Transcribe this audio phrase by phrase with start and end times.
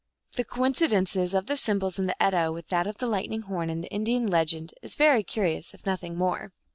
[0.35, 3.81] The coincidence of the symbols in the Edda with that of the lightning horn in
[3.81, 6.53] the Indian legend is very curious, if nothing more.